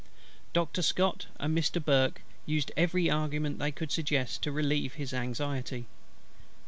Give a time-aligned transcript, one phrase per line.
[0.51, 1.73] Doctor SCOTT and Mr.
[1.79, 5.85] BURKE used every argument they could suggest, to relieve his anxiety.